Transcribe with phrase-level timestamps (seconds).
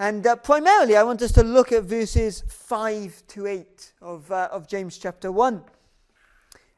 [0.00, 4.48] And uh, primarily, I want us to look at verses 5 to 8 of, uh,
[4.50, 5.62] of James chapter 1.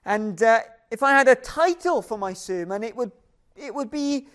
[0.05, 0.59] And uh,
[0.91, 3.13] if I had a title for my sermon, it would,
[3.55, 4.27] it would be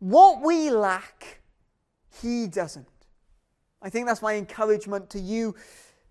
[0.00, 1.40] What We Lack,
[2.20, 2.88] He Doesn't.
[3.80, 5.54] I think that's my encouragement to you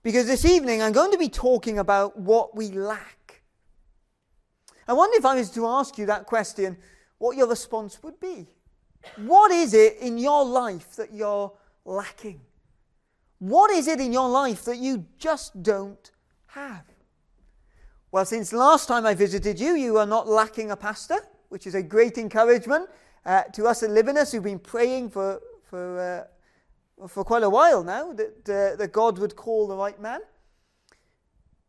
[0.04, 3.42] because this evening I'm going to be talking about what we lack.
[4.88, 6.78] I wonder if I was to ask you that question,
[7.18, 8.48] what your response would be.
[9.18, 11.52] What is it in your life that you're
[11.86, 12.42] lacking?
[13.40, 16.12] What is it in your life that you just don't
[16.48, 16.84] have?
[18.12, 21.18] Well, since last time I visited you, you are not lacking a pastor,
[21.50, 22.90] which is a great encouragement
[23.26, 26.28] uh, to us at Livinus who've been praying for, for,
[27.02, 30.22] uh, for quite a while now that, uh, that God would call the right man.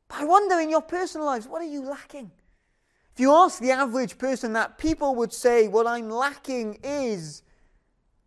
[0.08, 2.30] But I wonder in your personal lives, what are you lacking?
[3.16, 7.42] If you ask the average person that, people would say, What I'm lacking is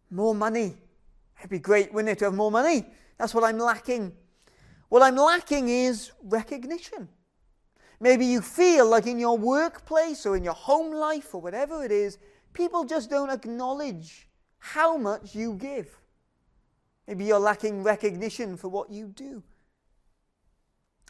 [0.09, 0.77] more money.
[1.37, 2.87] It'd be great, wouldn't it, to have more money?
[3.19, 4.13] That's what I'm lacking.
[4.87, 7.07] What I'm lacking is recognition.
[7.99, 11.91] Maybe you feel like in your workplace or in your home life or whatever it
[11.91, 12.17] is,
[12.53, 15.99] people just don't acknowledge how much you give.
[17.05, 19.43] Maybe you're lacking recognition for what you do.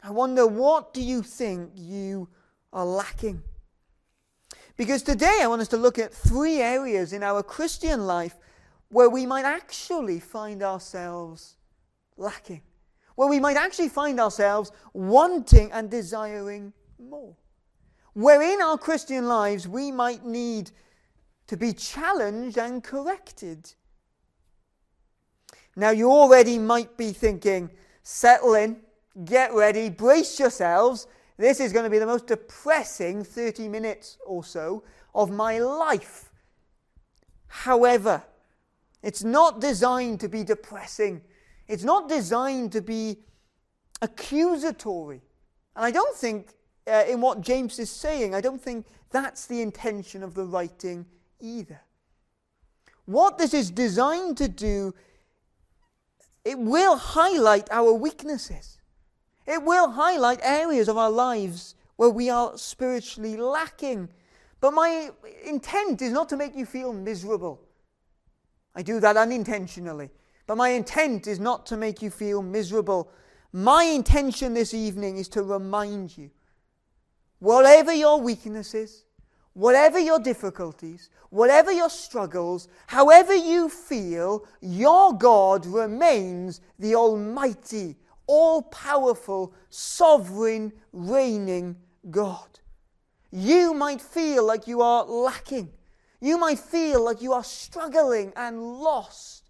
[0.03, 2.27] I wonder, what do you think you
[2.73, 3.41] are lacking?
[4.80, 8.38] Because today I want us to look at three areas in our Christian life
[8.88, 11.58] where we might actually find ourselves
[12.16, 12.61] lacking,
[13.16, 17.35] where we might actually find ourselves wanting and desiring more.
[18.13, 20.72] Where in our Christian lives we might need
[21.47, 23.73] to be challenged and corrected.
[25.75, 27.69] Now, you already might be thinking,
[28.03, 28.77] settle in,
[29.25, 31.05] get ready, brace yourselves
[31.39, 34.83] this is going to be the most depressing 30 minutes or so
[35.15, 36.33] of my life.
[37.47, 38.21] However,
[39.01, 41.21] it's not designed to be depressing.
[41.69, 43.19] It's not designed to be
[44.01, 45.21] accusatory.
[45.77, 46.49] And I don't think,
[46.85, 51.05] uh, in what James is saying, I don't think that's the intention of the writing
[51.39, 51.79] either.
[53.05, 54.94] What this is designed to do,
[56.44, 58.78] it will highlight our weaknesses.
[59.49, 64.09] It will highlight areas of our lives where we are spiritually lacking.
[64.61, 65.09] But my
[65.43, 67.59] intent is not to make you feel miserable.
[68.75, 70.11] I do that unintentionally.
[70.45, 73.11] But my intent is not to make you feel miserable.
[73.51, 76.29] My intention this evening is to remind you
[77.39, 79.05] whatever your weaknesses,
[79.53, 87.95] whatever your difficulties, whatever your struggles, however you feel, your God remains the Almighty,
[88.29, 91.75] all powerful, sovereign, reigning
[92.12, 92.59] God.
[93.31, 95.72] You might feel like you are lacking.
[96.22, 99.50] You might feel like you are struggling and lost.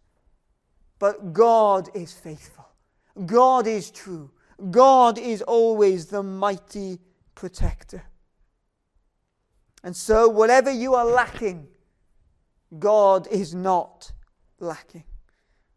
[0.98, 2.70] But God is faithful.
[3.26, 4.32] God is true.
[4.72, 7.00] God is always the mighty
[7.36, 8.04] protector.
[9.84, 11.68] And so, whatever you are lacking,
[12.78, 14.14] God is not
[14.60, 15.04] lacking.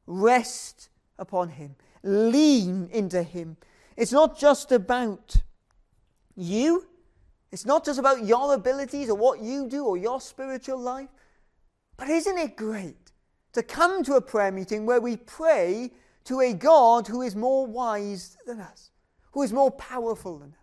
[0.07, 0.89] Rest
[1.19, 1.75] upon Him.
[2.03, 3.57] Lean into Him.
[3.97, 5.37] It's not just about
[6.35, 6.87] you,
[7.51, 11.11] it's not just about your abilities or what you do or your spiritual life.
[11.97, 13.13] But isn't it great
[13.53, 15.91] to come to a prayer meeting where we pray
[16.25, 18.91] to a God who is more wise than us,
[19.33, 20.63] who is more powerful than us?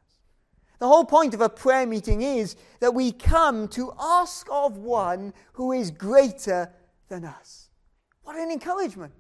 [0.80, 5.34] The whole point of a prayer meeting is that we come to ask of one
[5.54, 6.72] who is greater
[7.10, 7.70] than us.
[8.24, 9.14] What an encouragement!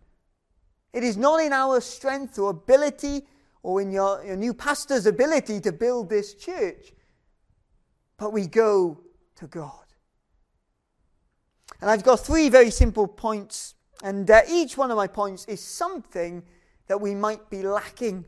[0.93, 3.27] It is not in our strength or ability
[3.61, 6.93] or in your, your new pastor's ability to build this church,
[8.17, 8.99] but we go
[9.35, 9.85] to God.
[11.81, 15.63] And I've got three very simple points, and uh, each one of my points is
[15.63, 16.43] something
[16.87, 18.25] that we might be lacking.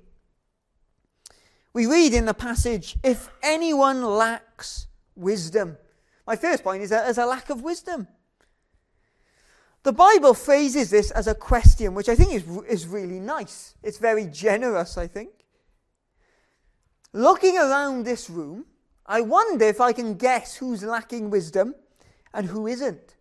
[1.74, 5.78] We read in the passage, if anyone lacks wisdom.
[6.28, 8.08] My first point is that there's a lack of wisdom.
[9.84, 13.74] The Bible phrases this as a question, which I think is, is really nice.
[13.82, 15.32] It's very generous, I think.
[17.14, 18.66] Looking around this room,
[19.06, 21.74] I wonder if I can guess who's lacking wisdom
[22.34, 23.16] and who isn't.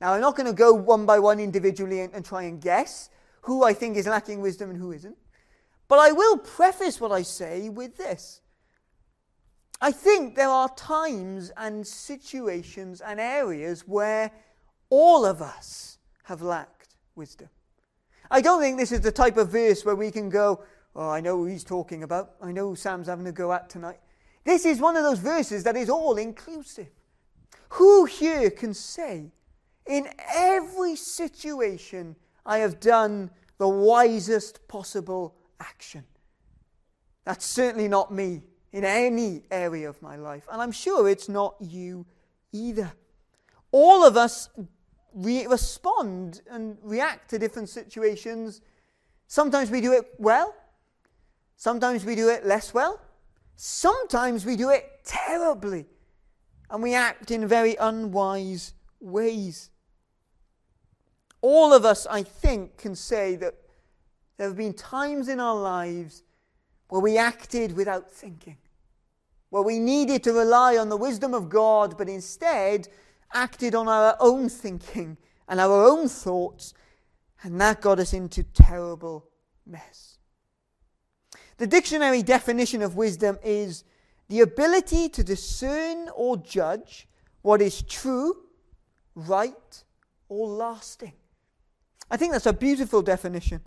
[0.00, 3.10] Now, I'm not going to go one by one individually and, and try and guess
[3.42, 5.16] who I think is lacking wisdom and who isn't.
[5.88, 8.40] But I will preface what I say with this.
[9.80, 14.30] I think there are times and situations and areas where
[14.90, 17.48] all of us have lacked wisdom.
[18.30, 20.62] I don't think this is the type of verse where we can go,
[20.94, 22.32] Oh, I know who he's talking about.
[22.42, 24.00] I know who Sam's having a go at tonight.
[24.44, 26.88] This is one of those verses that is all inclusive.
[27.70, 29.30] Who here can say,
[29.86, 36.04] in every situation I have done the wisest possible action.
[37.24, 38.42] That's certainly not me
[38.72, 40.44] in any area of my life.
[40.50, 42.06] And I'm sure it's not you
[42.52, 42.92] either.
[43.72, 44.48] All of us
[45.14, 48.60] re- respond and react to different situations.
[49.26, 50.54] Sometimes we do it well,
[51.56, 53.00] sometimes we do it less well,
[53.56, 55.86] sometimes we do it terribly,
[56.70, 59.70] and we act in very unwise ways.
[61.42, 63.54] All of us, I think, can say that
[64.36, 66.22] there have been times in our lives
[66.88, 68.56] where we acted without thinking,
[69.50, 72.88] where we needed to rely on the wisdom of God, but instead
[73.32, 75.16] acted on our own thinking
[75.48, 76.74] and our own thoughts,
[77.42, 79.26] and that got us into terrible
[79.66, 80.18] mess.
[81.56, 83.84] The dictionary definition of wisdom is
[84.28, 87.08] the ability to discern or judge
[87.42, 88.36] what is true,
[89.14, 89.84] right,
[90.28, 91.12] or lasting.
[92.10, 93.60] I think that's a beautiful definition.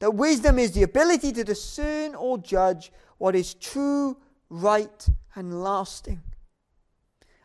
[0.00, 4.16] That wisdom is the ability to discern or judge what is true,
[4.48, 6.22] right, and lasting.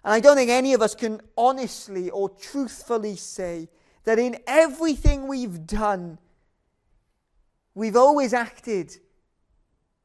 [0.05, 3.69] And I don't think any of us can honestly or truthfully say
[4.03, 6.19] that in everything we've done,
[7.73, 8.95] we've always acted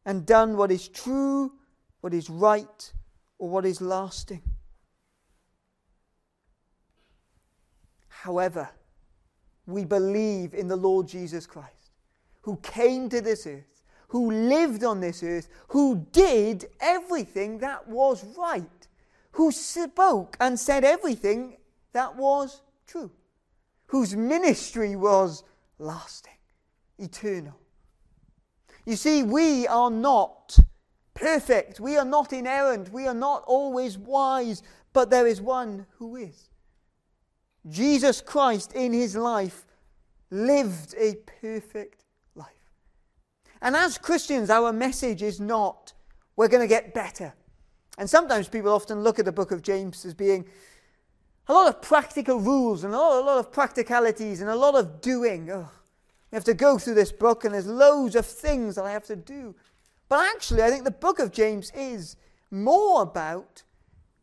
[0.06, 1.52] and done what is true,
[2.00, 2.93] what is right,
[3.38, 4.41] or what is lasting.
[8.08, 8.70] However,
[9.67, 11.91] we believe in the Lord Jesus Christ,
[12.41, 18.25] who came to this earth, who lived on this earth, who did everything that was
[18.38, 18.80] right
[19.32, 21.56] who spoke and said everything
[21.93, 23.11] that was true,
[23.87, 25.44] whose ministry was
[25.79, 26.38] lasting,
[26.99, 27.59] eternal.
[28.85, 30.59] You see, we are not
[31.15, 34.62] perfect, we are not inerrant, we are not always wise,
[34.93, 36.49] but there is one who is.
[37.69, 39.67] Jesus Christ in his life
[40.31, 42.05] lived a perfect
[42.35, 42.47] life.
[43.61, 45.93] And as Christians, our message is not,
[46.37, 47.35] we're going to get better.
[48.00, 50.47] And sometimes people often look at the book of James as being
[51.49, 54.75] a lot of practical rules and a lot, a lot of practicalities and a lot
[54.75, 55.50] of doing.
[55.50, 55.69] Oh,
[56.32, 59.05] you have to go through this book and there's loads of things that I have
[59.05, 59.55] to do.
[60.08, 62.17] But actually, I think the book of James is
[62.50, 63.64] more about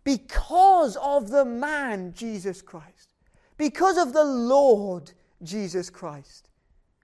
[0.04, 3.14] because of the man Jesus Christ,
[3.58, 5.12] because of the Lord
[5.44, 6.50] Jesus Christ,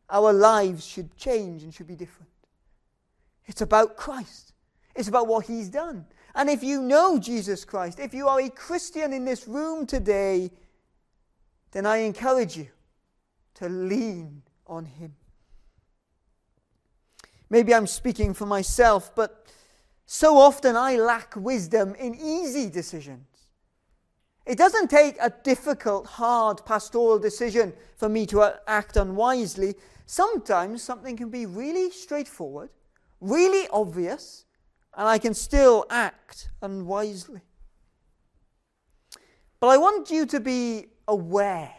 [0.10, 2.32] our lives should change and should be different.
[3.46, 4.54] It's about Christ.
[4.96, 6.08] It's about what he's done.
[6.36, 10.52] And if you know Jesus Christ, if you are a Christian in this room today,
[11.72, 12.68] then I encourage you
[13.56, 15.16] to lean on him.
[17.50, 19.46] Maybe I'm speaking for myself, but
[20.06, 23.28] so often I lack wisdom in easy decisions.
[24.46, 29.76] It doesn't take a difficult, hard pastoral decision for me to uh, act unwisely.
[30.06, 32.70] Sometimes something can be really straightforward,
[33.22, 34.46] really obvious,
[34.96, 37.42] and I can still act unwisely.
[39.60, 41.74] But I want you to be aware.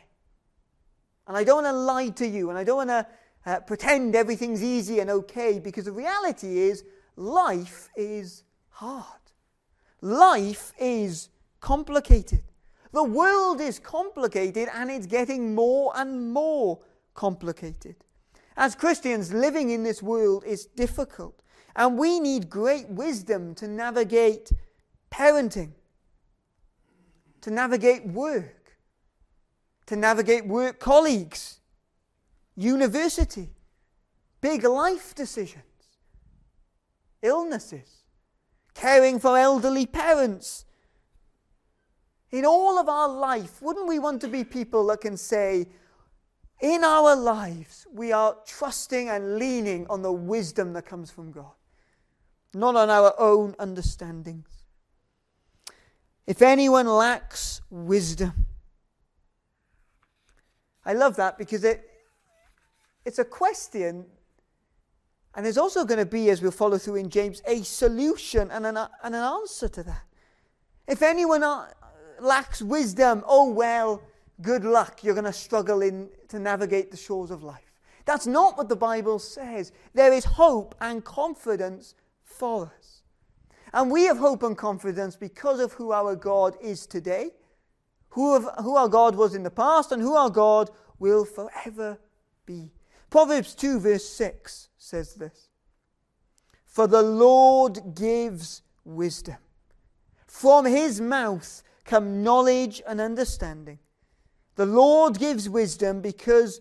[1.26, 3.06] And I don't want to lie to you, and I don't want to
[3.46, 6.84] uh, pretend everything's easy and okay, because the reality is
[7.16, 9.20] life is hard.
[10.00, 11.28] Life is
[11.60, 12.42] complicated.
[12.92, 16.80] The world is complicated, and it's getting more and more
[17.14, 17.96] complicated.
[18.56, 21.42] As Christians, living in this world is difficult.
[21.76, 24.52] And we need great wisdom to navigate
[25.10, 25.72] parenting,
[27.40, 28.76] to navigate work,
[29.86, 31.58] to navigate work colleagues,
[32.56, 33.50] university,
[34.40, 35.64] big life decisions,
[37.22, 38.04] illnesses,
[38.74, 40.64] caring for elderly parents.
[42.30, 45.66] In all of our life, wouldn't we want to be people that can say,
[46.60, 51.52] in our lives, we are trusting and leaning on the wisdom that comes from God?
[52.54, 54.46] Not on our own understandings.
[56.26, 58.46] If anyone lacks wisdom,
[60.84, 61.88] I love that because it,
[63.04, 64.06] it's a question,
[65.34, 68.66] and there's also going to be, as we'll follow through in James, a solution and
[68.66, 70.04] an, and an answer to that.
[70.86, 71.66] If anyone uh,
[72.20, 74.02] lacks wisdom, oh well,
[74.42, 75.02] good luck.
[75.02, 77.72] You're going to struggle in, to navigate the shores of life.
[78.04, 79.72] That's not what the Bible says.
[79.94, 81.94] There is hope and confidence
[82.24, 83.02] for us.
[83.72, 87.30] And we have hope and confidence because of who our God is today,
[88.10, 91.98] who, have, who our God was in the past, and who our God will forever
[92.46, 92.70] be.
[93.10, 95.48] Proverbs 2, verse 6 says this
[96.66, 99.36] For the Lord gives wisdom.
[100.26, 103.78] From his mouth come knowledge and understanding.
[104.56, 106.60] The Lord gives wisdom because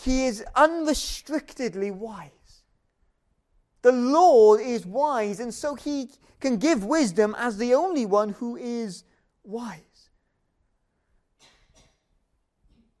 [0.00, 2.30] he is unrestrictedly wise.
[3.82, 6.10] The Lord is wise, and so he
[6.40, 9.04] can give wisdom as the only one who is
[9.44, 10.10] wise.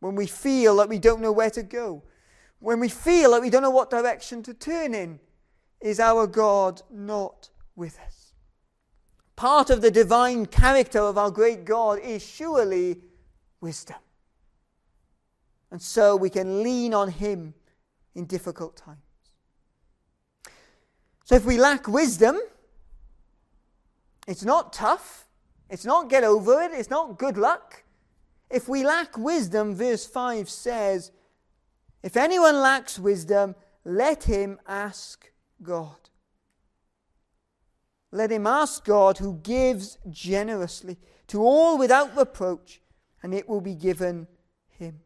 [0.00, 2.02] When we feel that we don't know where to go,
[2.58, 5.20] when we feel that we don't know what direction to turn in,
[5.80, 8.32] is our God not with us?
[9.36, 13.00] Part of the divine character of our great God is surely
[13.60, 13.96] wisdom.
[15.70, 17.54] And so we can lean on Him
[18.14, 19.11] in difficult times.
[21.32, 22.38] So if we lack wisdom,
[24.28, 25.26] it's not tough,
[25.70, 27.84] it's not get over it, it's not good luck.
[28.50, 31.10] If we lack wisdom, verse 5 says,
[32.02, 36.10] If anyone lacks wisdom, let him ask God.
[38.10, 40.98] Let him ask God who gives generously
[41.28, 42.82] to all without reproach,
[43.22, 44.26] and it will be given
[44.68, 45.00] him.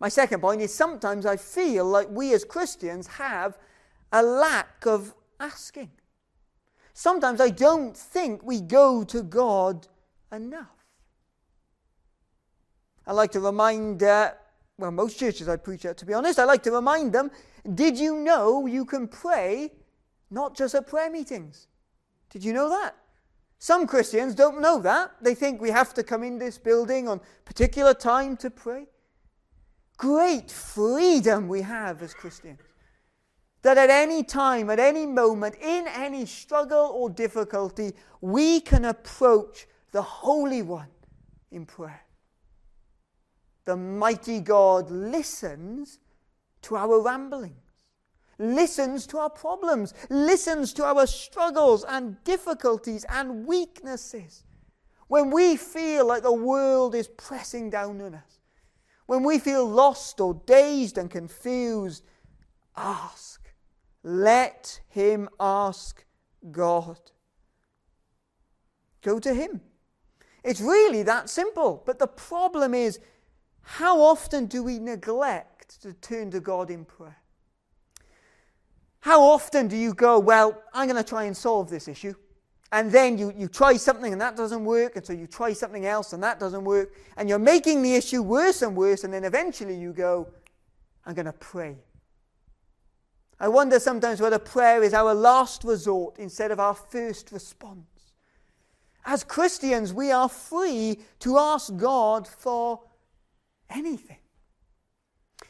[0.00, 3.58] My second point is sometimes I feel like we as Christians have
[4.14, 5.90] a lack of asking.
[6.94, 9.88] Sometimes I don't think we go to God
[10.30, 10.68] enough.
[13.06, 14.30] I like to remind, uh,
[14.78, 17.30] well, most churches I preach at, to be honest, I like to remind them
[17.74, 19.72] did you know you can pray
[20.30, 21.66] not just at prayer meetings?
[22.30, 22.94] Did you know that?
[23.58, 25.12] Some Christians don't know that.
[25.22, 28.86] They think we have to come in this building on particular time to pray.
[29.96, 32.60] Great freedom we have as Christians
[33.64, 39.66] that at any time, at any moment, in any struggle or difficulty, we can approach
[39.90, 40.90] the Holy One
[41.50, 42.02] in prayer.
[43.64, 45.98] The mighty God listens
[46.60, 47.56] to our ramblings,
[48.38, 54.44] listens to our problems, listens to our struggles and difficulties and weaknesses.
[55.08, 58.40] When we feel like the world is pressing down on us,
[59.06, 62.04] when we feel lost or dazed and confused,
[62.76, 63.33] ask
[64.04, 66.04] let him ask
[66.52, 66.98] God.
[69.02, 69.60] Go to him.
[70.44, 71.82] It's really that simple.
[71.84, 73.00] But the problem is,
[73.62, 77.16] how often do we neglect to turn to God in prayer?
[79.00, 82.14] How often do you go, Well, I'm going to try and solve this issue?
[82.72, 85.86] And then you, you try something and that doesn't work, and so you try something
[85.86, 89.24] else and that doesn't work, and you're making the issue worse and worse, and then
[89.24, 90.28] eventually you go,
[91.06, 91.76] I'm going to pray.
[93.40, 98.12] I wonder sometimes whether prayer is our last resort instead of our first response.
[99.04, 102.80] As Christians, we are free to ask God for
[103.68, 104.18] anything.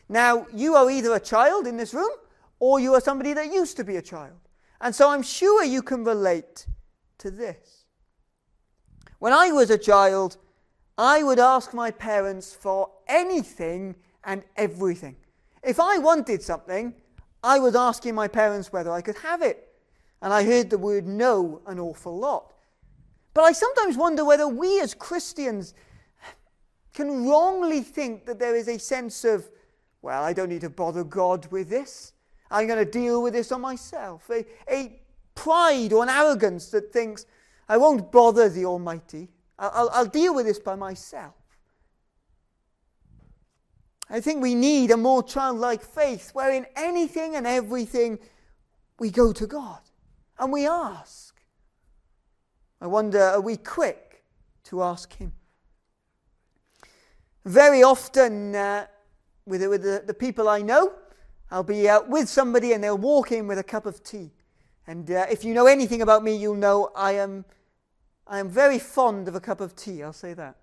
[0.08, 2.10] Now, you are either a child in this room
[2.58, 4.38] or you are somebody that used to be a child.
[4.80, 6.66] And so I'm sure you can relate
[7.18, 7.84] to this.
[9.18, 10.36] When I was a child,
[10.98, 15.16] I would ask my parents for anything and everything.
[15.62, 16.94] If I wanted something,
[17.44, 19.68] I was asking my parents whether I could have it.
[20.22, 22.54] And I heard the word no an awful lot.
[23.34, 25.74] But I sometimes wonder whether we as Christians
[26.94, 29.50] can wrongly think that there is a sense of,
[30.00, 32.12] well, I don't need to bother God with this.
[32.50, 34.30] I'm going to deal with this on myself.
[34.30, 35.00] A, a
[35.34, 37.26] pride or an arrogance that thinks,
[37.68, 39.28] I won't bother the Almighty.
[39.58, 41.34] I'll, I'll, I'll deal with this by myself.
[44.14, 48.20] I think we need a more childlike faith where in anything and everything
[49.00, 49.80] we go to God
[50.38, 51.34] and we ask.
[52.80, 54.22] I wonder, are we quick
[54.66, 55.32] to ask Him?
[57.44, 58.86] Very often, uh,
[59.46, 60.92] with, with the, the, people I know,
[61.50, 64.30] I'll be out with somebody and they'll walk in with a cup of tea.
[64.86, 67.44] And uh, if you know anything about me, you'll know I am,
[68.28, 70.54] I am very fond of a cup of tea, I'll say that.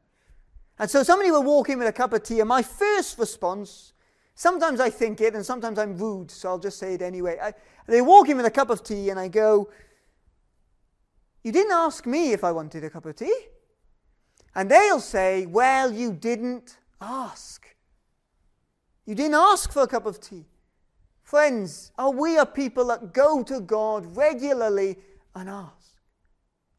[0.82, 3.94] And so somebody will walk in with a cup of tea, and my first response,
[4.34, 7.38] sometimes I think it, and sometimes I'm rude, so I'll just say it anyway.
[7.40, 7.54] I,
[7.86, 9.70] they walk in with a cup of tea, and I go,
[11.44, 13.42] You didn't ask me if I wanted a cup of tea.
[14.56, 17.64] And they'll say, Well, you didn't ask.
[19.06, 20.46] You didn't ask for a cup of tea.
[21.22, 24.98] Friends, are we a people that go to God regularly
[25.36, 25.81] and ask?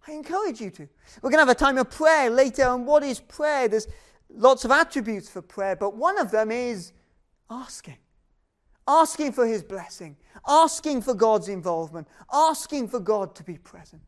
[0.06, 0.88] I encourage you to.
[1.23, 2.62] We're going to have a time of prayer later.
[2.62, 3.68] And what is prayer?
[3.68, 3.87] There's
[4.28, 6.92] lots of attributes for prayer, but one of them is
[7.50, 7.99] asking.
[8.88, 10.16] Asking for his blessing,
[10.47, 14.02] asking for God's involvement, asking for God to be present.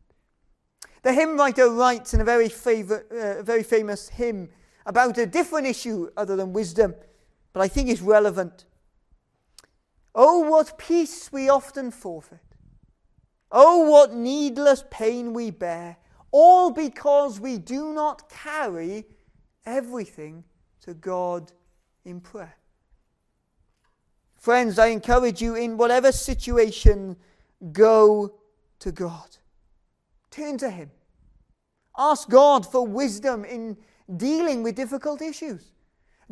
[1.01, 4.49] The hymn writer writes in a very, favor, uh, very famous hymn
[4.85, 6.93] about a different issue other than wisdom,
[7.53, 8.65] but I think it's relevant.
[10.13, 12.39] Oh, what peace we often forfeit
[13.57, 15.95] Oh, what needless pain we bear,
[16.31, 19.05] all because we do not carry
[19.65, 20.43] everything
[20.81, 21.53] to God
[22.03, 22.57] in prayer.
[24.35, 27.15] Friends, I encourage you in whatever situation,
[27.71, 28.35] go
[28.79, 29.37] to God.
[30.31, 30.91] Turn to Him.
[31.97, 33.77] Ask God for wisdom in
[34.17, 35.71] dealing with difficult issues.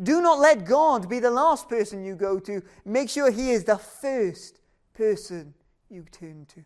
[0.02, 2.60] Do not let God be the last person you go to.
[2.84, 4.60] Make sure He is the first
[4.92, 5.54] person
[5.88, 6.62] you turn to.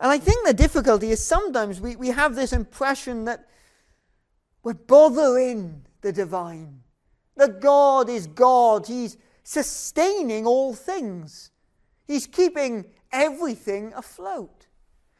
[0.00, 3.48] And I think the difficulty is sometimes we, we have this impression that
[4.62, 6.80] we're bothering the divine
[7.36, 8.86] that God is God.
[8.86, 11.50] He's sustaining all things,
[12.06, 14.66] He's keeping everything afloat.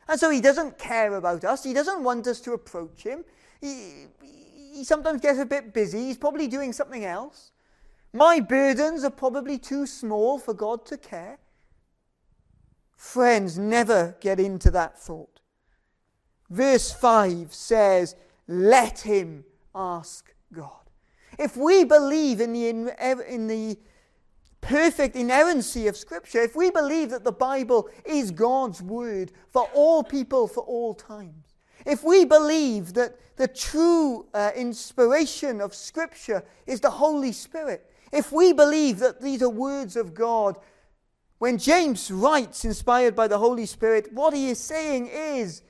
[0.09, 3.25] And so He doesn't care about us, He doesn't want us to approach Him.
[3.61, 4.07] He,
[4.73, 7.53] he sometimes gets a bit busy, He's probably doing something else.
[8.13, 11.39] My burdens are probably too small for God to care.
[12.97, 15.41] Friends, never get into that thought.
[16.51, 20.71] Verse 5 says, Let him ask God.
[21.39, 23.79] If we believe in the, in the
[24.61, 30.03] perfect inerrancy of Scripture, if we believe that the Bible is God's word for all
[30.03, 36.81] people for all times, if we believe that the true uh, inspiration of Scripture is
[36.81, 40.57] the Holy Spirit, if we believe that these are words of God,
[41.45, 45.61] when James writes, inspired by the Holy Spirit, what he is saying is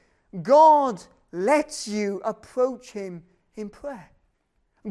[0.40, 1.02] God
[1.32, 3.24] lets you approach Him
[3.56, 4.08] in prayer.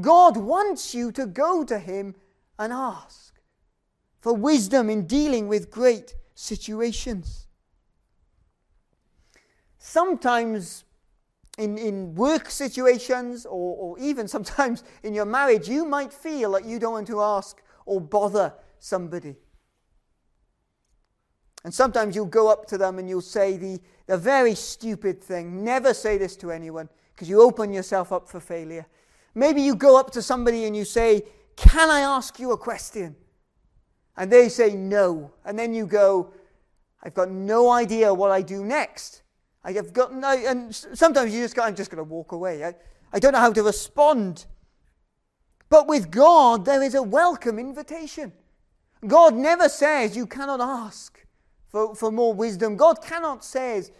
[0.02, 2.16] God wants you to go to Him
[2.60, 3.34] and ask
[4.20, 7.48] for wisdom in dealing with great situations.
[9.78, 10.84] Sometimes
[11.58, 16.66] in, in work situations or, or even sometimes in your marriage, you might feel like
[16.66, 19.38] you don't want to ask or bother somebody.
[21.64, 25.64] And sometimes you'll go up to them and you'll say the, the very stupid thing.
[25.64, 28.86] Never say this to anyone because you open yourself up for failure.
[29.36, 31.24] Maybe you go up to somebody and you say,
[31.56, 33.16] Can I ask you a question?
[34.18, 35.32] And they say no.
[35.46, 36.34] And then you go,
[37.02, 39.24] I've got no idea what I do next.
[39.64, 42.64] I have got no, and sometimes you just go, I'm just going to walk away.
[42.64, 42.76] I,
[43.12, 44.46] I don't know how to respond.
[45.70, 48.34] But with God, there is a welcome invitation.
[49.08, 51.13] God never says you cannot ask
[51.74, 52.78] for, for more wisdom.
[52.78, 53.92] God cannot says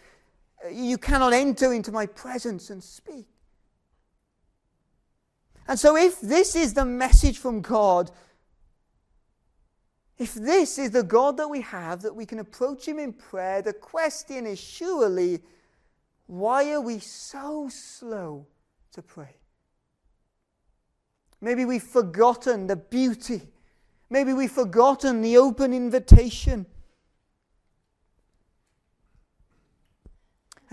[0.64, 3.26] uh, you cannot enter into my presence and speak.
[5.68, 8.12] And so, if this is the message from God,
[10.20, 13.64] if this is the God that we have, that we can approach Him in prayer,
[13.64, 15.42] the question is surely,
[16.28, 18.46] why are we so slow
[18.92, 19.36] to pray?
[21.42, 23.42] Maybe we've forgotten the beauty.
[24.12, 26.68] Maybe we've forgotten the open invitation.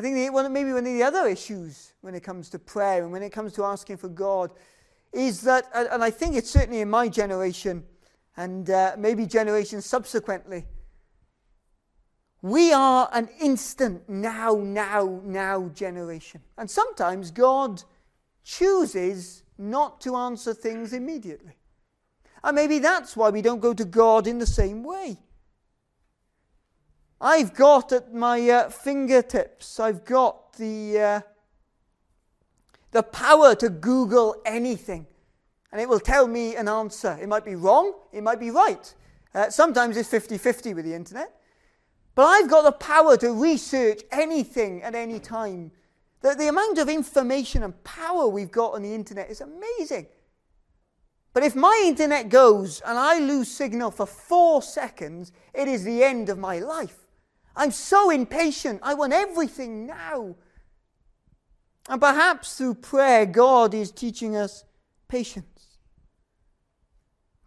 [0.01, 3.13] I think the, maybe one of the other issues when it comes to prayer and
[3.13, 4.51] when it comes to asking for God
[5.13, 7.85] is that, and I think it's certainly in my generation
[8.35, 10.65] and uh, maybe generations subsequently,
[12.41, 16.41] we are an instant now, now, now generation.
[16.57, 17.83] And sometimes God
[18.43, 21.59] chooses not to answer things immediately.
[22.43, 25.19] And maybe that's why we don't go to God in the same way.
[27.21, 31.21] I've got at my uh, fingertips, I've got the, uh,
[32.93, 35.07] the power to Google anything,
[35.71, 37.19] and it will tell me an answer.
[37.21, 38.95] It might be wrong, it might be right.
[39.35, 41.37] Uh, sometimes it's 50 50 with the internet.
[42.15, 45.73] But I've got the power to research anything at any time.
[46.23, 50.07] The, the amount of information and power we've got on the internet is amazing.
[51.33, 56.03] But if my internet goes and I lose signal for four seconds, it is the
[56.03, 56.97] end of my life.
[57.57, 58.81] I'm so impatient.
[58.83, 60.37] I want everything now.
[61.89, 64.65] And perhaps through prayer, God is teaching us
[65.09, 65.79] patience.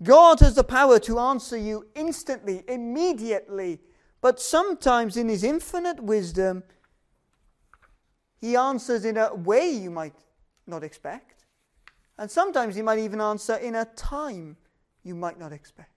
[0.02, 3.80] God has the power to answer you instantly, immediately,
[4.20, 6.63] but sometimes in His infinite wisdom,
[8.42, 10.16] He answers in a way you might
[10.68, 11.46] not expect.
[12.18, 14.58] And sometimes He might even answer in a time
[15.04, 15.93] you might not expect.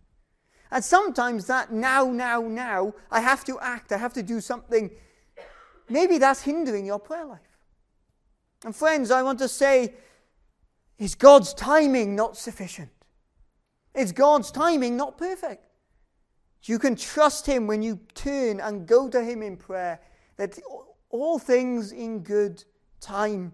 [0.70, 4.90] And sometimes that now, now, now, I have to act, I have to do something.
[5.88, 7.40] Maybe that's hindering your prayer life.
[8.64, 9.94] And friends, I want to say,
[10.98, 12.90] is God's timing not sufficient?
[13.94, 15.64] Is God's timing not perfect?
[16.64, 20.00] You can trust Him when you turn and go to Him in prayer,
[20.36, 20.58] that
[21.10, 22.64] all things in good
[23.00, 23.52] time.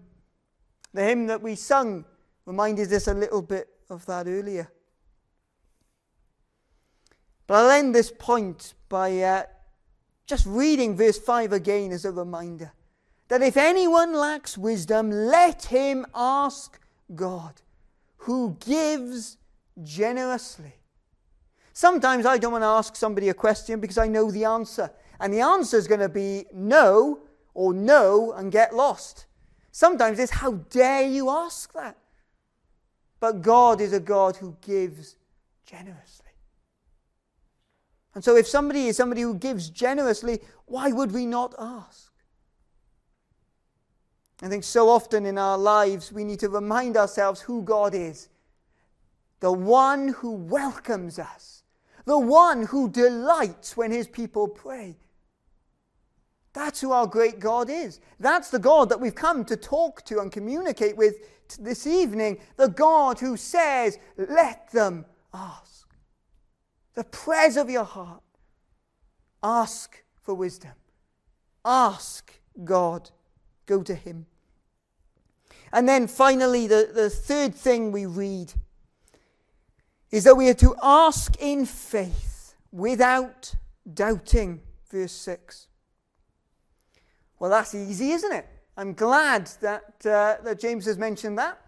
[0.93, 2.05] The hymn that we sung
[2.45, 4.71] reminded us a little bit of that earlier.
[7.47, 9.43] But I'll end this point by uh,
[10.25, 12.71] just reading verse 5 again as a reminder
[13.27, 16.79] that if anyone lacks wisdom, let him ask
[17.15, 17.61] God,
[18.17, 19.37] who gives
[19.81, 20.73] generously.
[21.73, 24.91] Sometimes I don't want to ask somebody a question because I know the answer.
[25.19, 27.19] And the answer is going to be no
[27.53, 29.25] or no and get lost.
[29.71, 31.97] Sometimes it's how dare you ask that?
[33.19, 35.15] But God is a God who gives
[35.65, 36.22] generously.
[38.15, 42.11] And so if somebody is somebody who gives generously, why would we not ask?
[44.41, 48.29] I think so often in our lives we need to remind ourselves who God is
[49.43, 51.63] the one who welcomes us,
[52.05, 54.95] the one who delights when his people pray.
[56.53, 57.99] That's who our great God is.
[58.21, 61.15] That's the God that we've come to talk to and communicate with
[61.59, 62.37] this evening.
[62.55, 65.62] The God who says, Let them ask.
[66.93, 68.21] The prayers of your heart.
[69.41, 70.73] Ask for wisdom.
[71.65, 73.09] Ask God.
[73.65, 74.25] Go to Him.
[75.71, 78.53] And then finally, the, the third thing we read
[80.11, 83.55] is that we are to ask in faith without
[83.91, 84.61] doubting.
[84.91, 85.67] Verse 6.
[87.39, 88.47] Well, that's easy, isn't it?
[88.77, 91.59] I'm glad that, uh, that James has mentioned that.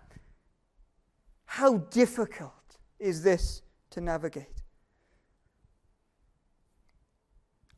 [1.46, 4.64] How difficult is this to navigate?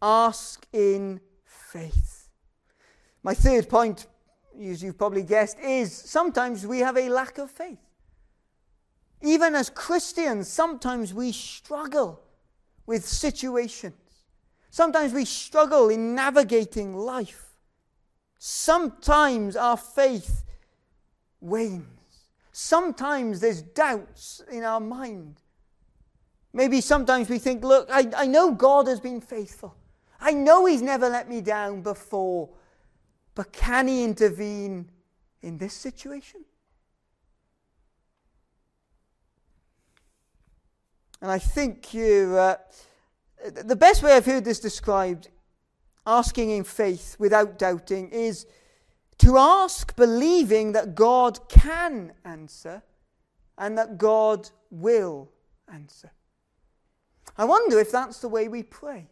[0.01, 2.29] Ask in faith.
[3.23, 4.07] My third point,
[4.61, 7.79] as you've probably guessed, is sometimes we have a lack of faith.
[9.21, 12.21] Even as Christians, sometimes we struggle
[12.85, 13.95] with situations.
[14.69, 17.55] Sometimes we struggle in navigating life.
[18.37, 20.43] Sometimes our faith
[21.41, 21.85] wanes.
[22.51, 25.41] Sometimes there's doubts in our mind.
[26.53, 29.75] Maybe sometimes we think, look, I, I know God has been faithful.
[30.19, 32.49] I know He's never let me down before.
[33.35, 34.89] But can He intervene
[35.41, 36.43] in this situation?
[41.21, 42.57] And I think you, uh,
[43.63, 45.29] the best way I've heard this described
[46.05, 48.45] asking in faith without doubting is
[49.19, 52.83] to ask believing that God can answer
[53.57, 55.29] and that God will
[55.71, 56.11] answer.
[57.37, 59.07] I wonder if that's the way we pray.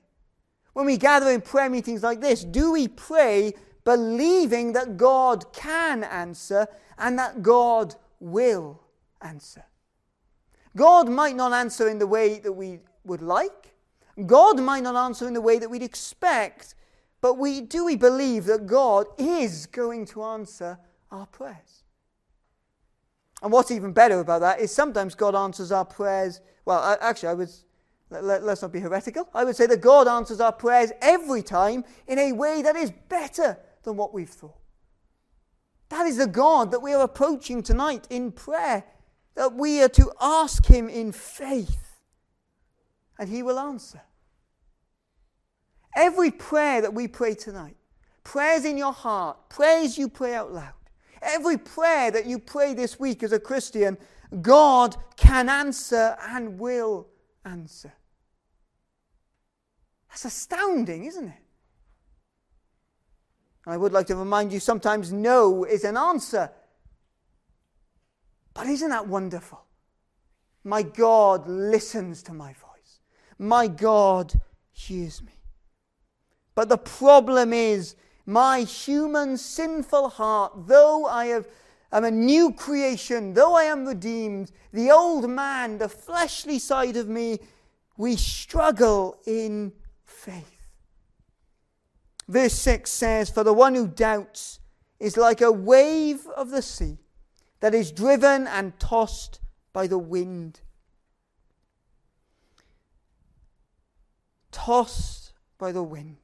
[0.75, 3.53] When we gather in prayer meetings like this, do we pray
[3.85, 8.81] believing that God can answer and that God will
[9.21, 9.63] answer?
[10.75, 13.73] God might not answer in the way that we would like.
[14.25, 16.75] God might not answer in the way that we'd expect,
[17.21, 20.77] but we, do we believe that God is going to answer
[21.09, 21.83] our prayers?
[23.41, 26.41] And what's even better about that is sometimes God answers our prayers.
[26.65, 27.49] Well, actually, I would
[28.09, 29.27] let, us not be heretical.
[29.33, 32.91] I would say that God answers our prayers every time in a way that is
[33.09, 34.57] better than what we've thought.
[35.89, 38.83] That is the God that we are approaching tonight in prayer,
[39.35, 41.97] that we are to ask Him in faith,
[43.17, 44.01] and He will answer.
[45.95, 47.77] Every prayer that we pray tonight,
[48.23, 50.73] prayers in your heart, prayers you pray out loud,
[51.21, 53.97] every prayer that you pray this week as a Christian,
[54.41, 57.07] God can answer and will
[57.45, 57.93] answer.
[60.09, 61.43] That's astounding, isn't it?
[63.67, 66.51] I would like to remind you sometimes no is an answer.
[68.53, 69.61] But isn't that wonderful?
[70.63, 72.99] My God listens to my voice.
[73.37, 74.33] My God
[74.71, 75.33] hears me.
[76.53, 81.47] But the problem is, my human sinful heart, though I have,
[81.97, 87.07] am a new creation, though I am redeemed, the old man, the fleshly side of
[87.07, 87.39] me,
[87.97, 89.71] we struggle in
[90.03, 90.67] faith.
[92.27, 94.59] Verse 6 says, For the one who doubts
[94.99, 96.97] is like a wave of the sea
[97.59, 99.39] that is driven and tossed
[99.73, 100.61] by the wind.
[104.51, 106.17] Tossed by the wind.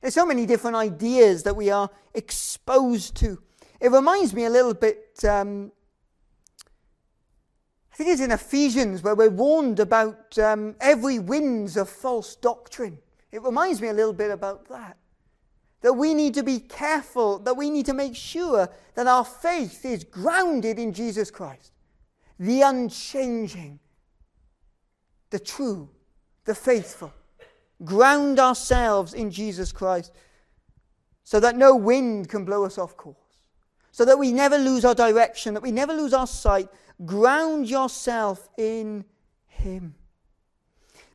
[0.00, 3.42] There's so many different ideas that we are exposed to.
[3.80, 5.72] It reminds me a little bit, um,
[7.92, 12.98] I think it's in Ephesians where we're warned about um, every winds of false doctrine.
[13.32, 14.96] It reminds me a little bit about that.
[15.80, 19.84] That we need to be careful, that we need to make sure that our faith
[19.84, 21.72] is grounded in Jesus Christ,
[22.38, 23.80] the unchanging,
[25.30, 25.88] the true,
[26.44, 27.12] the faithful
[27.84, 30.12] ground ourselves in Jesus Christ
[31.24, 33.29] so that no wind can blow us off course,
[33.92, 36.68] so that we never lose our direction, that we never lose our sight.
[37.04, 39.04] Ground yourself in
[39.46, 39.94] Him.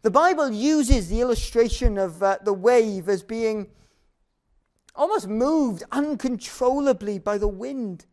[0.01, 3.67] The Bible uses the illustration of uh, the wave as being
[4.95, 8.05] almost moved uncontrollably by the wind.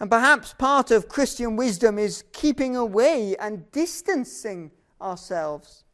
[0.00, 4.70] And perhaps part of Christian wisdom is keeping away and distancing
[5.00, 5.84] ourselves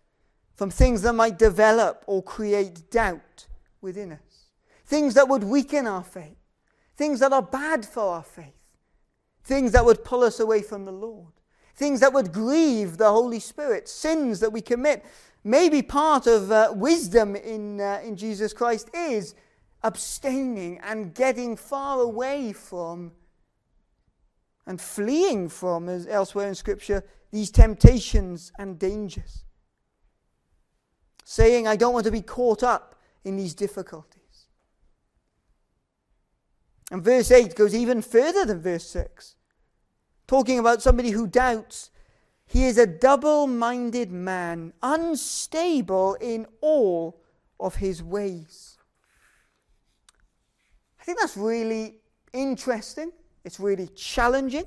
[0.57, 3.47] from things that might develop or create doubt
[3.81, 4.51] within us,
[4.87, 6.37] things that would weaken our faith,
[6.97, 8.55] things that are bad for our faith,
[9.43, 11.33] things that would pull us away from the Lord,
[11.75, 15.05] things that would grieve the Holy Spirit, sins that we commit.
[15.43, 19.35] Maybe part of uh, wisdom in, uh, in Jesus Christ is
[19.83, 23.13] abstaining and getting far away from
[24.67, 29.45] and fleeing from, as elsewhere in Scripture, these temptations and dangers.
[31.25, 34.14] Saying, I don't want to be caught up in these difficulties.
[36.95, 39.35] And verse 8 goes even further than verse 6,
[40.29, 41.91] talking about somebody who doubts.
[42.47, 47.21] He is a double minded man, unstable in all
[47.59, 48.79] of his ways.
[51.01, 51.97] I think that's really
[52.33, 53.11] interesting.
[53.43, 54.67] It's really challenging.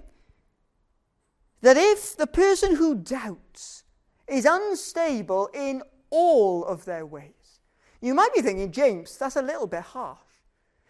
[1.62, 3.86] That if the person who doubts
[4.28, 7.62] is unstable in all of their ways,
[8.02, 10.27] you might be thinking, James, that's a little bit harsh.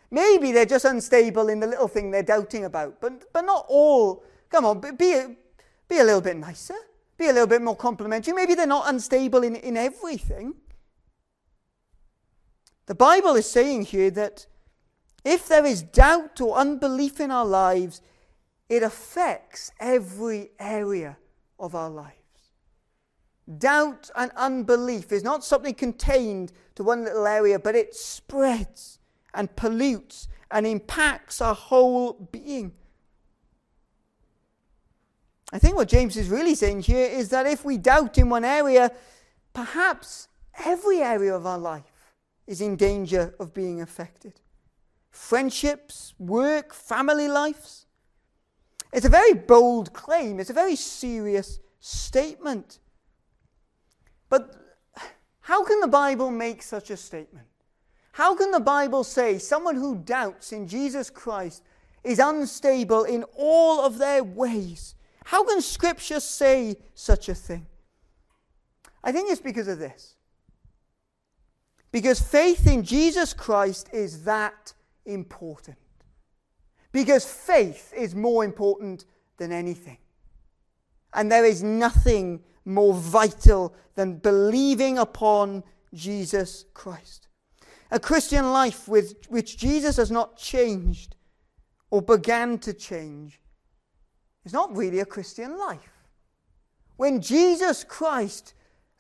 [0.10, 4.24] Maybe they're just unstable in the little thing they're doubting about, but, but not all.
[4.50, 5.36] Come on, be a,
[5.88, 6.76] be a little bit nicer,
[7.18, 8.34] be a little bit more complimentary.
[8.34, 10.54] Maybe they're not unstable in, in everything.
[12.86, 14.48] The Bible is saying here that
[15.26, 18.02] if there is doubt or unbelief in our lives,
[18.70, 21.18] it affects every area
[21.60, 22.14] of our lives.
[23.58, 29.00] Doubt and unbelief is not something contained to one little area, but it spreads
[29.34, 32.74] and pollutes and impacts our whole being.
[35.52, 38.44] I think what James is really saying here is that if we doubt in one
[38.44, 38.92] area,
[39.54, 40.28] perhaps
[40.66, 42.14] every area of our life
[42.46, 44.40] is in danger of being affected
[45.10, 47.88] friendships, work, family lives.
[48.94, 52.80] It's a very bold claim, it's a very serious statement.
[54.30, 54.56] But
[55.42, 57.48] how can the Bible make such a statement?
[58.18, 61.62] How can the Bible say someone who doubts in Jesus Christ
[62.04, 64.96] is unstable in all of their ways?
[65.24, 67.68] How can Scripture say such a thing?
[69.04, 70.16] I think it's because of this.
[71.92, 74.74] Because faith in Jesus Christ is that
[75.06, 75.78] important.
[76.92, 79.06] Because faith is more important
[79.38, 80.00] than anything.
[81.14, 87.27] And there is nothing more vital than believing upon Jesus Christ.
[87.92, 91.16] A Christian life with which Jesus has not changed
[91.90, 93.40] or began to change
[94.44, 95.92] is not really a Christian life.
[96.98, 98.54] When Jesus Christ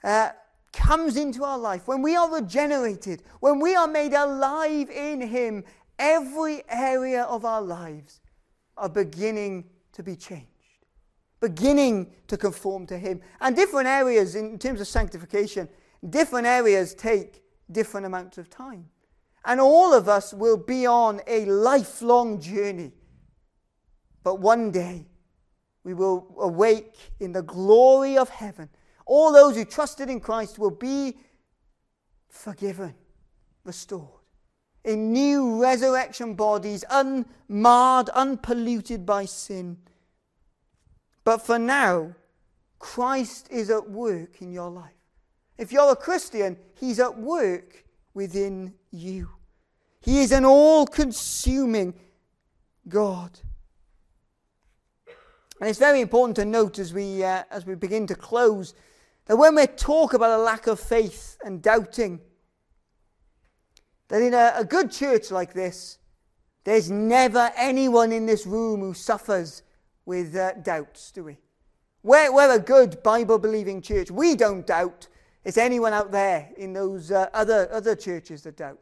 [0.03, 0.29] uh,
[0.71, 5.63] comes into our life, when we are regenerated, when we are made alive in Him,
[5.99, 8.21] every area of our lives
[8.77, 10.45] are beginning to be changed,
[11.39, 13.21] beginning to conform to Him.
[13.41, 15.67] And different areas, in terms of sanctification,
[16.09, 18.89] different areas take different amounts of time.
[19.45, 22.91] And all of us will be on a lifelong journey.
[24.23, 25.05] But one day,
[25.83, 28.69] we will awake in the glory of heaven.
[29.05, 31.17] All those who trusted in Christ will be
[32.29, 32.93] forgiven,
[33.63, 34.17] restored
[34.87, 39.77] in new resurrection bodies, unmarred, unpolluted by sin.
[41.25, 42.15] But for now,
[42.79, 44.93] Christ is at work in your life.
[45.57, 49.29] If you're a Christian, He's at work within you.
[49.99, 51.93] He is an all consuming
[52.87, 53.39] God.
[55.59, 58.73] And it's very important to note as we, uh, as we begin to close
[59.25, 62.21] that when we talk about a lack of faith and doubting,
[64.07, 65.97] that in a, a good church like this,
[66.63, 69.63] there's never anyone in this room who suffers
[70.05, 71.37] with uh, doubts, do we?
[72.03, 74.11] We're, we're a good Bible believing church.
[74.11, 75.07] We don't doubt.
[75.47, 78.79] It's anyone out there in those uh, other, other churches that doubt.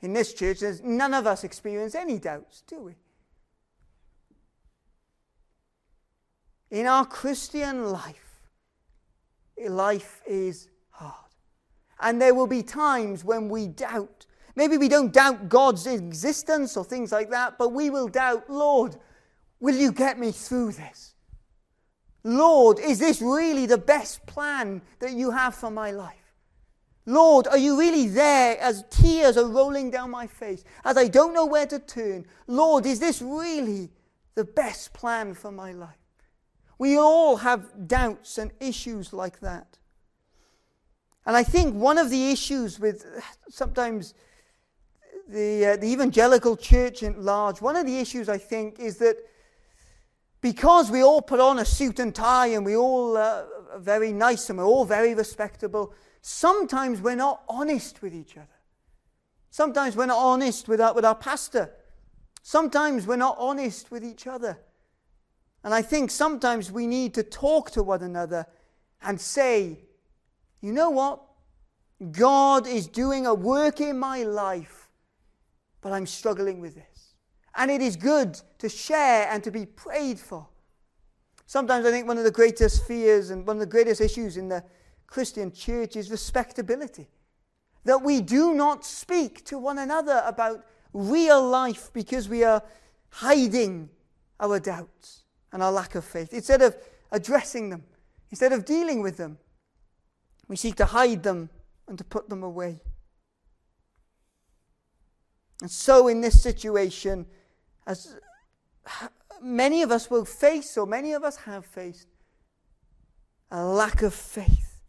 [0.00, 2.94] In this church, there's, none of us experience any doubts, do we?
[6.70, 8.40] In our Christian life,
[9.68, 11.14] life is hard.
[12.00, 16.84] And there will be times when we doubt Maybe we don't doubt God's existence or
[16.84, 18.96] things like that, but we will doubt, Lord,
[19.60, 21.11] will you get me through this?
[22.24, 26.22] Lord, is this really the best plan that you have for my life?
[27.04, 31.34] Lord, are you really there as tears are rolling down my face, as I don't
[31.34, 32.26] know where to turn?
[32.46, 33.90] Lord, is this really
[34.34, 35.96] the best plan for my life?
[36.78, 39.78] We all have doubts and issues like that.
[41.26, 43.04] And I think one of the issues with
[43.48, 44.14] sometimes
[45.28, 49.16] the, uh, the evangelical church at large, one of the issues I think is that
[50.42, 54.12] because we all put on a suit and tie and we all uh, are very
[54.12, 58.48] nice and we're all very respectable, sometimes we're not honest with each other.
[59.50, 61.70] Sometimes we're not honest with our, with our pastor.
[62.42, 64.58] Sometimes we're not honest with each other.
[65.62, 68.46] And I think sometimes we need to talk to one another
[69.00, 69.78] and say,
[70.60, 71.22] you know what?
[72.10, 74.90] God is doing a work in my life,
[75.80, 76.91] but I'm struggling with this.
[77.54, 80.48] And it is good to share and to be prayed for.
[81.46, 84.48] Sometimes I think one of the greatest fears and one of the greatest issues in
[84.48, 84.64] the
[85.06, 87.08] Christian church is respectability.
[87.84, 92.62] That we do not speak to one another about real life because we are
[93.10, 93.90] hiding
[94.40, 96.32] our doubts and our lack of faith.
[96.32, 96.76] Instead of
[97.10, 97.84] addressing them,
[98.30, 99.36] instead of dealing with them,
[100.48, 101.50] we seek to hide them
[101.86, 102.80] and to put them away.
[105.60, 107.26] And so, in this situation,
[107.86, 108.16] as
[109.40, 112.08] many of us will face, or many of us have faced,
[113.50, 114.80] a lack of faith.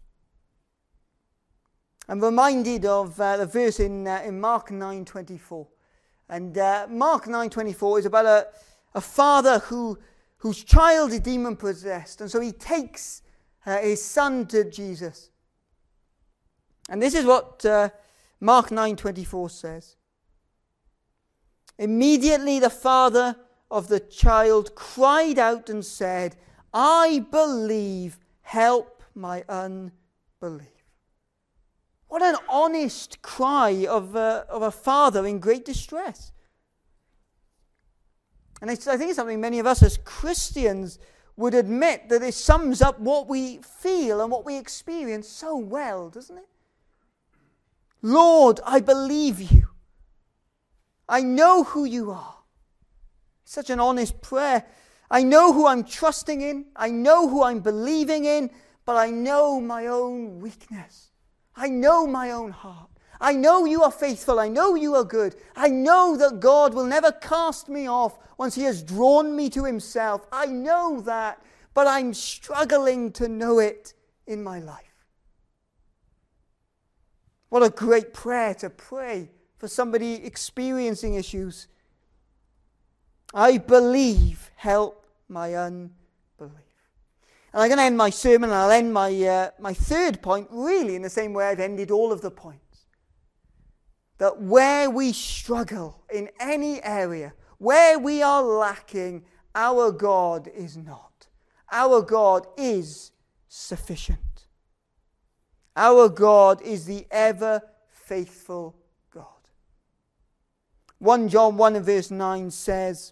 [2.08, 5.68] I'm reminded of uh, the verse in, uh, in Mark 9:24,
[6.30, 8.48] and uh, Mark 9:24 is about a,
[8.94, 9.98] a father who
[10.38, 13.22] whose child is demon possessed, and so he takes
[13.66, 15.30] uh, his son to Jesus.
[16.90, 17.90] And this is what uh,
[18.42, 19.96] Mark 9:24 says.
[21.78, 23.36] Immediately the father
[23.72, 26.36] of the child cried out and said,
[26.74, 30.68] I believe, help my unbelief.
[32.08, 36.32] What an honest cry of a, of a father in great distress.
[38.62, 41.00] And I think it's something many of us as Christians
[41.36, 46.10] would admit that it sums up what we feel and what we experience so well,
[46.10, 46.48] doesn't it?
[48.02, 49.70] Lord, I believe you.
[51.08, 52.36] I know who you are.
[53.44, 54.66] Such an honest prayer.
[55.12, 56.66] I know who I'm trusting in.
[56.76, 58.50] I know who I'm believing in,
[58.86, 61.12] but I know my own weakness.
[61.56, 62.90] I know my own heart.
[63.22, 64.40] I know you are faithful.
[64.40, 65.36] I know you are good.
[65.56, 69.64] I know that God will never cast me off once He has drawn me to
[69.66, 70.26] Himself.
[70.32, 71.42] I know that,
[71.74, 73.94] but I'm struggling to know it
[74.26, 75.08] in my life.
[77.50, 79.30] What a great prayer to pray
[79.64, 81.70] for somebody experiencing issues.
[83.34, 85.94] I believe, help my unbelief.
[87.54, 90.50] And I'm going to end my sermon, and I'll end my, uh, my third point
[90.52, 92.88] really in the same way I've ended all of the points.
[94.18, 99.24] That where we struggle in any area, where we are lacking,
[99.56, 101.28] our God is not.
[101.72, 103.14] Our God is
[103.48, 104.48] sufficient.
[105.78, 108.76] Our God is the ever faithful
[111.04, 113.12] 1 John 1 and verse 9 says,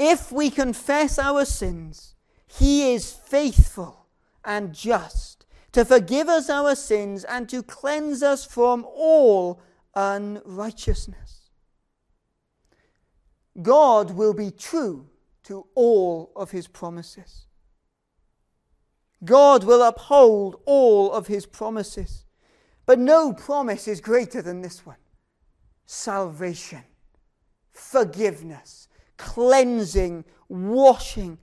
[0.00, 2.16] If we confess our sins,
[2.48, 4.06] he is faithful
[4.44, 9.62] and just to forgive us our sins and to cleanse us from all
[9.94, 11.50] unrighteousness.
[13.62, 15.06] God will be true
[15.44, 17.46] to all of his promises.
[19.24, 22.24] God will uphold all of his promises.
[22.86, 24.96] But no promise is greater than this one
[25.86, 26.82] salvation,
[27.72, 31.38] forgiveness, cleansing, washing.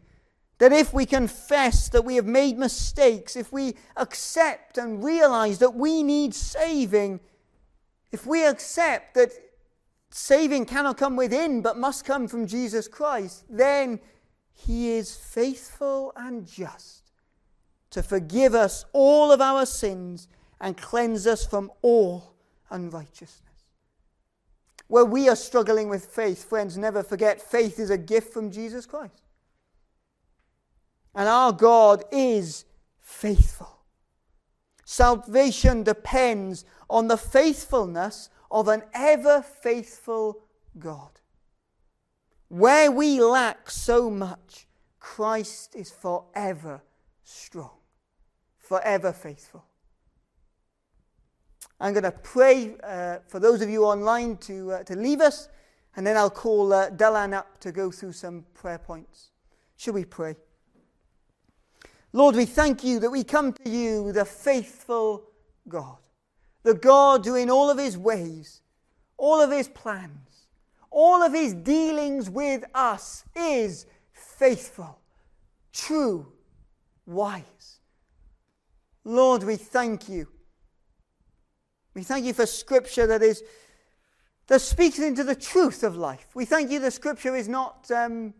[0.58, 5.74] That if we confess that we have made mistakes, if we accept and realize that
[5.74, 7.20] we need saving,
[8.12, 9.32] if we accept that
[10.12, 14.00] saving cannot come within but must come from Jesus Christ, then
[14.54, 17.12] He is faithful and just
[17.90, 20.28] to forgive us all of our sins
[20.60, 22.36] and cleanse us from all
[22.70, 23.51] unrighteousness
[24.92, 28.86] where we are struggling with faith, friends, never forget faith is a gift from Jesus
[28.86, 29.24] Christ.
[31.16, 32.66] And our God is
[33.00, 33.80] faithful.
[34.84, 40.42] Salvation depends on the faithfulness of an ever faithful
[40.78, 41.22] God.
[42.50, 44.68] Where we lack so much,
[45.00, 46.82] Christ is forever
[47.24, 47.78] strong,
[48.58, 49.64] forever faithful.
[51.82, 55.50] I'm going to pray uh, for those of you online to, uh, to leave us,
[55.96, 59.32] and then I'll call uh, Dylan up to go through some prayer points.
[59.78, 60.36] Shall we pray?
[62.14, 65.24] Lord, we thank you that we come to you, the faithful
[65.68, 65.98] God,
[66.62, 68.62] the God who, in all of his ways,
[69.18, 70.50] all of his plans,
[70.92, 75.00] all of his dealings with us, is faithful,
[75.74, 76.32] true,
[77.08, 77.80] wise.
[79.04, 80.28] Lord, we thank you
[81.94, 83.44] we thank you for scripture that is
[84.48, 86.28] that speaks into the truth of life.
[86.34, 88.34] We thank you that scripture is not um,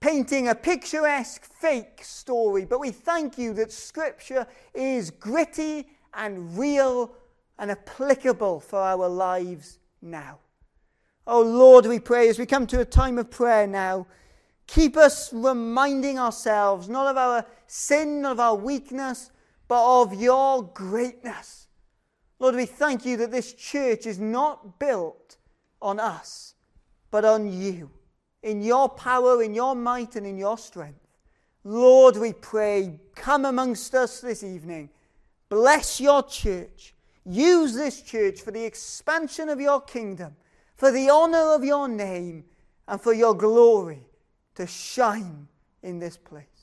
[0.00, 7.12] painting a picturesque fake story, but we thank you that Scripture is gritty and real
[7.58, 10.38] and applicable for our lives now.
[11.26, 14.06] Oh Lord, we pray as we come to a time of prayer now,
[14.68, 19.32] keep us reminding ourselves not of our sin, not of our weakness,
[19.66, 21.65] but of your greatness.
[22.38, 25.36] Lord, we thank you that this church is not built
[25.80, 26.54] on us,
[27.10, 27.90] but on you,
[28.42, 31.00] in your power, in your might, and in your strength.
[31.64, 34.90] Lord, we pray, come amongst us this evening.
[35.48, 36.94] Bless your church.
[37.24, 40.36] Use this church for the expansion of your kingdom
[40.76, 42.44] for the honor of your name
[42.86, 44.06] and for your glory
[44.54, 45.48] to shine
[45.82, 46.46] in this place.